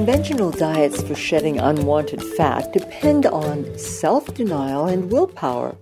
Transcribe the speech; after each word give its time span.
Conventional 0.00 0.50
diets 0.50 1.02
for 1.02 1.14
shedding 1.14 1.58
unwanted 1.58 2.22
fat 2.22 2.72
depend 2.72 3.26
on 3.26 3.76
self 3.76 4.32
denial 4.32 4.86
and 4.86 5.12
willpower. 5.12 5.76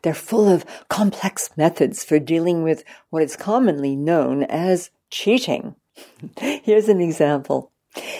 They're 0.00 0.14
full 0.14 0.48
of 0.48 0.64
complex 0.88 1.50
methods 1.54 2.02
for 2.04 2.18
dealing 2.18 2.62
with 2.62 2.84
what 3.10 3.22
is 3.22 3.36
commonly 3.36 3.96
known 3.96 4.44
as 4.44 4.88
cheating. 5.10 5.74
Here's 6.40 6.88
an 6.88 7.02
example. 7.02 7.70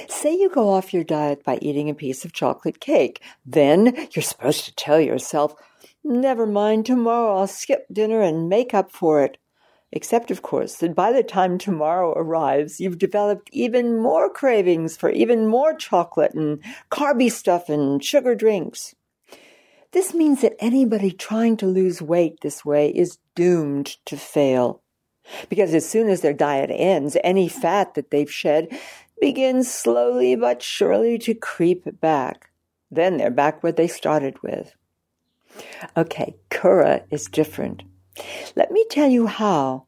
Say 0.08 0.34
you 0.34 0.50
go 0.50 0.68
off 0.68 0.92
your 0.92 1.04
diet 1.04 1.42
by 1.42 1.58
eating 1.62 1.88
a 1.88 1.94
piece 1.94 2.26
of 2.26 2.34
chocolate 2.34 2.78
cake. 2.78 3.22
Then 3.46 4.08
you're 4.12 4.22
supposed 4.22 4.66
to 4.66 4.74
tell 4.74 5.00
yourself, 5.00 5.54
never 6.04 6.44
mind, 6.44 6.84
tomorrow 6.84 7.38
I'll 7.38 7.46
skip 7.46 7.86
dinner 7.90 8.20
and 8.20 8.50
make 8.50 8.74
up 8.74 8.92
for 8.92 9.24
it. 9.24 9.38
Except, 9.96 10.32
of 10.32 10.42
course, 10.42 10.74
that 10.78 10.92
by 10.92 11.12
the 11.12 11.22
time 11.22 11.56
tomorrow 11.56 12.12
arrives, 12.16 12.80
you've 12.80 12.98
developed 12.98 13.48
even 13.52 13.96
more 13.96 14.28
cravings 14.28 14.96
for 14.96 15.08
even 15.08 15.46
more 15.46 15.72
chocolate 15.72 16.34
and 16.34 16.58
carby 16.90 17.30
stuff 17.30 17.68
and 17.68 18.02
sugar 18.04 18.34
drinks. 18.34 18.96
This 19.92 20.12
means 20.12 20.40
that 20.40 20.56
anybody 20.58 21.12
trying 21.12 21.56
to 21.58 21.66
lose 21.66 22.02
weight 22.02 22.40
this 22.40 22.64
way 22.64 22.88
is 22.88 23.18
doomed 23.36 23.96
to 24.06 24.16
fail. 24.16 24.82
Because 25.48 25.72
as 25.72 25.88
soon 25.88 26.08
as 26.08 26.22
their 26.22 26.32
diet 26.32 26.70
ends, 26.72 27.16
any 27.22 27.48
fat 27.48 27.94
that 27.94 28.10
they've 28.10 28.30
shed 28.30 28.76
begins 29.20 29.72
slowly 29.72 30.34
but 30.34 30.60
surely 30.60 31.18
to 31.18 31.34
creep 31.34 32.00
back. 32.00 32.50
Then 32.90 33.16
they're 33.16 33.30
back 33.30 33.62
where 33.62 33.70
they 33.70 33.86
started 33.86 34.42
with. 34.42 34.74
Okay, 35.96 36.34
Cura 36.50 37.04
is 37.12 37.26
different. 37.26 37.84
Let 38.56 38.70
me 38.70 38.84
tell 38.90 39.08
you 39.08 39.26
how. 39.26 39.86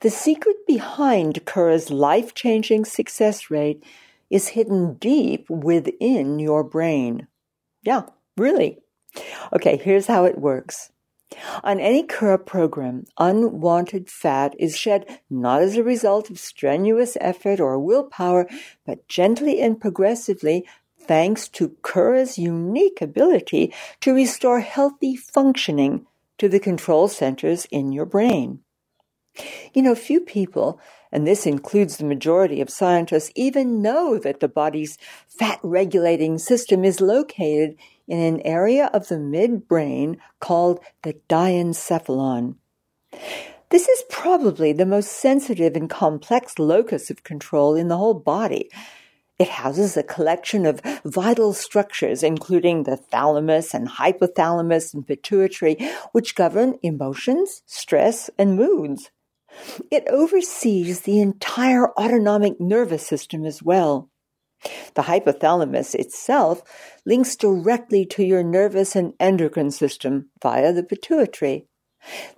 The 0.00 0.10
secret 0.10 0.66
behind 0.66 1.46
Cura's 1.46 1.90
life 1.90 2.34
changing 2.34 2.84
success 2.84 3.50
rate 3.50 3.82
is 4.30 4.48
hidden 4.48 4.94
deep 4.94 5.48
within 5.50 6.38
your 6.38 6.64
brain. 6.64 7.28
Yeah, 7.82 8.02
really. 8.36 8.78
Okay, 9.52 9.76
here's 9.76 10.06
how 10.06 10.24
it 10.24 10.38
works. 10.38 10.90
On 11.64 11.80
any 11.80 12.02
Cura 12.02 12.38
program, 12.38 13.04
unwanted 13.18 14.10
fat 14.10 14.54
is 14.58 14.76
shed 14.76 15.20
not 15.30 15.62
as 15.62 15.76
a 15.76 15.82
result 15.82 16.30
of 16.30 16.38
strenuous 16.38 17.16
effort 17.20 17.60
or 17.60 17.78
willpower, 17.78 18.48
but 18.86 19.08
gently 19.08 19.60
and 19.60 19.80
progressively 19.80 20.66
thanks 20.98 21.48
to 21.48 21.76
Cura's 21.82 22.38
unique 22.38 23.00
ability 23.00 23.72
to 24.00 24.14
restore 24.14 24.60
healthy 24.60 25.16
functioning 25.16 26.06
to 26.38 26.48
the 26.48 26.60
control 26.60 27.08
centers 27.08 27.66
in 27.66 27.92
your 27.92 28.06
brain. 28.06 28.61
You 29.72 29.82
know, 29.82 29.94
few 29.94 30.20
people, 30.20 30.80
and 31.10 31.26
this 31.26 31.46
includes 31.46 31.96
the 31.96 32.04
majority 32.04 32.60
of 32.60 32.70
scientists, 32.70 33.30
even 33.34 33.82
know 33.82 34.18
that 34.18 34.40
the 34.40 34.48
body's 34.48 34.98
fat 35.26 35.58
regulating 35.62 36.38
system 36.38 36.84
is 36.84 37.00
located 37.00 37.76
in 38.06 38.18
an 38.18 38.40
area 38.42 38.90
of 38.92 39.08
the 39.08 39.16
midbrain 39.16 40.18
called 40.40 40.80
the 41.02 41.14
diencephalon. 41.28 42.56
This 43.70 43.88
is 43.88 44.04
probably 44.10 44.74
the 44.74 44.84
most 44.84 45.12
sensitive 45.12 45.76
and 45.76 45.88
complex 45.88 46.58
locus 46.58 47.10
of 47.10 47.24
control 47.24 47.74
in 47.74 47.88
the 47.88 47.96
whole 47.96 48.12
body. 48.12 48.70
It 49.38 49.48
houses 49.48 49.96
a 49.96 50.02
collection 50.02 50.66
of 50.66 50.82
vital 51.04 51.54
structures, 51.54 52.22
including 52.22 52.82
the 52.82 52.98
thalamus 52.98 53.72
and 53.72 53.88
hypothalamus 53.88 54.92
and 54.92 55.06
pituitary, 55.06 55.76
which 56.12 56.34
govern 56.34 56.78
emotions, 56.82 57.62
stress, 57.64 58.28
and 58.36 58.56
moods. 58.56 59.10
It 59.90 60.06
oversees 60.08 61.00
the 61.00 61.20
entire 61.20 61.90
autonomic 61.98 62.60
nervous 62.60 63.06
system 63.06 63.44
as 63.44 63.62
well. 63.62 64.10
The 64.94 65.02
hypothalamus 65.02 65.94
itself 65.94 66.62
links 67.04 67.34
directly 67.36 68.06
to 68.06 68.24
your 68.24 68.44
nervous 68.44 68.94
and 68.94 69.14
endocrine 69.18 69.72
system 69.72 70.30
via 70.40 70.72
the 70.72 70.84
pituitary. 70.84 71.66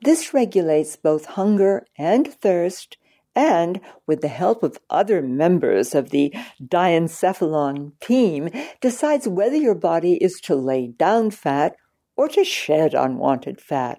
This 0.02 0.32
regulates 0.32 0.96
both 0.96 1.24
hunger 1.26 1.86
and 1.98 2.26
thirst 2.26 2.96
and, 3.34 3.80
with 4.06 4.20
the 4.20 4.28
help 4.28 4.62
of 4.62 4.78
other 4.88 5.20
members 5.20 5.94
of 5.94 6.10
the 6.10 6.32
diencephalon 6.62 7.92
team, 8.00 8.48
decides 8.80 9.26
whether 9.26 9.56
your 9.56 9.74
body 9.74 10.14
is 10.14 10.40
to 10.42 10.54
lay 10.54 10.86
down 10.86 11.30
fat 11.30 11.76
or 12.16 12.28
to 12.28 12.44
shed 12.44 12.94
unwanted 12.94 13.60
fat. 13.60 13.98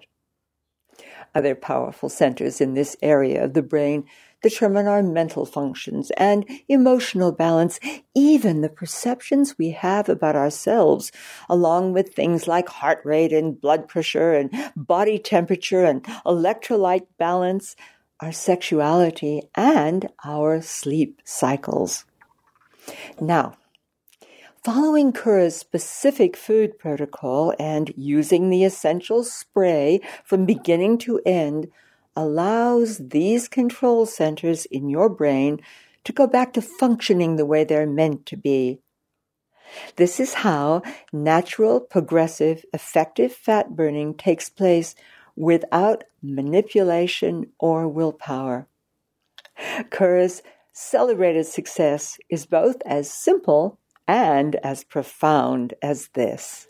Other 1.36 1.54
powerful 1.54 2.08
centers 2.08 2.62
in 2.62 2.72
this 2.72 2.96
area 3.02 3.44
of 3.44 3.52
the 3.52 3.62
brain 3.62 4.06
determine 4.42 4.86
our 4.86 5.02
mental 5.02 5.44
functions 5.44 6.10
and 6.16 6.48
emotional 6.66 7.30
balance, 7.30 7.78
even 8.14 8.62
the 8.62 8.70
perceptions 8.70 9.58
we 9.58 9.72
have 9.72 10.08
about 10.08 10.34
ourselves, 10.34 11.12
along 11.46 11.92
with 11.92 12.14
things 12.14 12.48
like 12.48 12.70
heart 12.70 13.00
rate 13.04 13.34
and 13.34 13.60
blood 13.60 13.86
pressure 13.86 14.32
and 14.32 14.50
body 14.74 15.18
temperature 15.18 15.84
and 15.84 16.02
electrolyte 16.24 17.06
balance, 17.18 17.76
our 18.20 18.32
sexuality, 18.32 19.42
and 19.54 20.08
our 20.24 20.62
sleep 20.62 21.20
cycles. 21.22 22.06
Now, 23.20 23.58
Following 24.66 25.12
Cura's 25.12 25.54
specific 25.54 26.36
food 26.36 26.76
protocol 26.76 27.54
and 27.56 27.94
using 27.96 28.50
the 28.50 28.64
essential 28.64 29.22
spray 29.22 30.00
from 30.24 30.44
beginning 30.44 30.98
to 31.06 31.20
end 31.24 31.68
allows 32.16 32.98
these 32.98 33.46
control 33.46 34.06
centers 34.06 34.64
in 34.64 34.88
your 34.88 35.08
brain 35.08 35.60
to 36.02 36.12
go 36.12 36.26
back 36.26 36.52
to 36.54 36.60
functioning 36.60 37.36
the 37.36 37.46
way 37.46 37.62
they're 37.62 37.86
meant 37.86 38.26
to 38.26 38.36
be. 38.36 38.80
This 39.94 40.18
is 40.18 40.34
how 40.34 40.82
natural, 41.12 41.78
progressive, 41.78 42.64
effective 42.74 43.32
fat 43.32 43.76
burning 43.76 44.14
takes 44.14 44.48
place 44.48 44.96
without 45.36 46.02
manipulation 46.20 47.52
or 47.60 47.86
willpower. 47.86 48.66
Cura's 49.92 50.42
celebrated 50.72 51.46
success 51.46 52.18
is 52.28 52.46
both 52.46 52.82
as 52.84 53.08
simple 53.08 53.78
and 54.08 54.56
as 54.56 54.84
profound 54.84 55.74
as 55.82 56.08
this. 56.14 56.68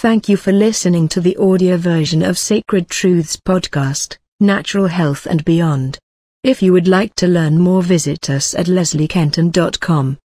Thank 0.00 0.28
you 0.28 0.36
for 0.36 0.52
listening 0.52 1.08
to 1.08 1.20
the 1.20 1.36
audio 1.38 1.76
version 1.76 2.22
of 2.22 2.38
Sacred 2.38 2.88
Truths 2.88 3.34
podcast, 3.34 4.16
Natural 4.38 4.86
Health 4.86 5.26
and 5.26 5.44
Beyond. 5.44 5.98
If 6.44 6.62
you 6.62 6.72
would 6.72 6.86
like 6.86 7.16
to 7.16 7.26
learn 7.26 7.58
more 7.58 7.82
visit 7.82 8.30
us 8.30 8.54
at 8.54 8.66
lesliekenton.com. 8.66 10.16